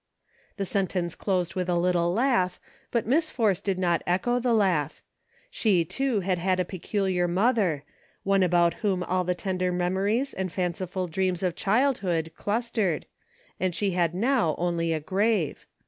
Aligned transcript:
The 0.57 0.65
sentence 0.65 1.13
closed 1.13 1.53
with 1.53 1.69
a 1.69 1.77
little 1.77 2.11
laugh, 2.11 2.59
but 2.89 3.05
Miss 3.05 3.29
Force 3.29 3.59
did 3.59 3.77
not 3.77 4.01
echo 4.07 4.39
the 4.39 4.51
laugh. 4.51 5.03
She 5.51 5.85
too 5.85 6.21
had 6.21 6.39
had 6.39 6.59
a 6.59 6.65
peculiar 6.65 7.27
mother, 7.27 7.83
one 8.23 8.41
about 8.41 8.73
whom 8.81 9.03
all 9.03 9.23
the 9.23 9.35
tender 9.35 9.71
memories 9.71 10.33
and 10.33 10.51
fanciful 10.51 11.05
dreams 11.07 11.43
of 11.43 11.53
childhood, 11.55 12.31
clustered, 12.35 13.05
and 13.59 13.75
she 13.75 13.91
had 13.91 14.15
now 14.15 14.55
only 14.57 14.91
a 14.91 14.99
grave. 14.99 15.67